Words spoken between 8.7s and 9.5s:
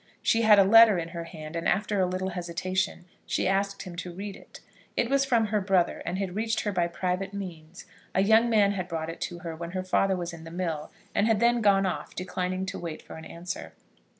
had brought it to